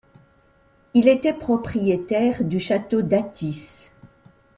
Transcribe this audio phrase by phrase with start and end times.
[0.95, 3.89] Il était propriétaire du château d'Athis.